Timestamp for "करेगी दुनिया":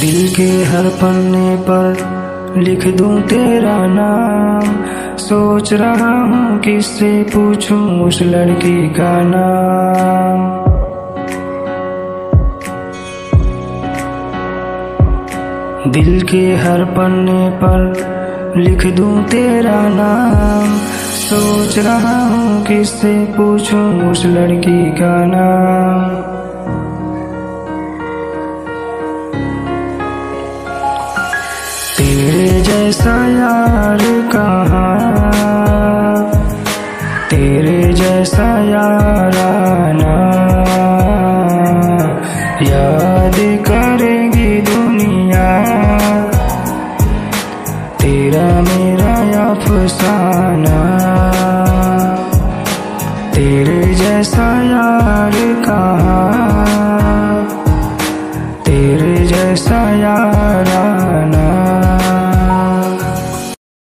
43.68-45.64